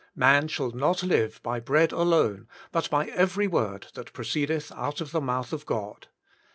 "Man 0.15 0.47
shall 0.47 0.71
not 0.71 1.03
live 1.03 1.39
by 1.43 1.59
bread 1.59 1.91
alone, 1.91 2.47
but 2.71 2.89
by 2.89 3.05
every 3.09 3.45
word 3.45 3.89
that 3.93 4.13
proceedeth 4.13 4.71
out 4.71 4.99
of 4.99 5.11
the 5.11 5.21
mouth 5.21 5.53
of 5.53 5.67
God.' 5.67 6.07